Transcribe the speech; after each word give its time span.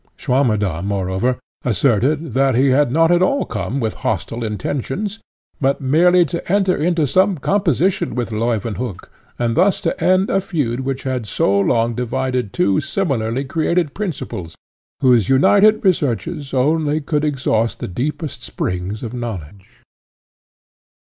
Swammerdamm, 0.17 0.85
moreover, 0.85 1.37
asserted, 1.63 2.33
that 2.33 2.55
he 2.55 2.69
had 2.69 2.91
not 2.91 3.11
at 3.11 3.21
all 3.21 3.45
come 3.45 3.79
with 3.79 3.93
hostile 4.01 4.43
intentions, 4.43 5.19
but 5.59 5.79
merely 5.79 6.25
to 6.25 6.51
enter 6.51 6.75
into 6.75 7.05
some 7.05 7.37
composition 7.37 8.15
with 8.15 8.31
Leuwenhock, 8.31 9.11
and 9.37 9.55
thus 9.55 9.79
to 9.81 10.03
end 10.03 10.31
a 10.31 10.41
feud 10.41 10.79
which 10.79 11.03
had 11.03 11.27
so 11.27 11.59
long 11.59 11.93
divided 11.93 12.51
two 12.51 12.81
similarly 12.81 13.43
created 13.45 13.93
principles, 13.93 14.55
whose 15.01 15.29
united 15.29 15.85
researches 15.85 16.51
only 16.51 16.99
could 16.99 17.23
exhaust 17.23 17.77
the 17.77 17.87
deepest 17.87 18.41
springs 18.41 19.03
of 19.03 19.13
knowledge. 19.13 19.83